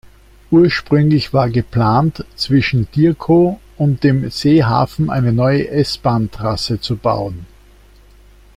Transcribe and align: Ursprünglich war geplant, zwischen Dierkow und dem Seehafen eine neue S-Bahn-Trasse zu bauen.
Ursprünglich 0.49 1.31
war 1.31 1.51
geplant, 1.51 2.25
zwischen 2.35 2.89
Dierkow 2.91 3.59
und 3.77 4.03
dem 4.03 4.31
Seehafen 4.31 5.11
eine 5.11 5.31
neue 5.31 5.67
S-Bahn-Trasse 5.69 6.81
zu 6.81 6.95
bauen. 6.97 7.45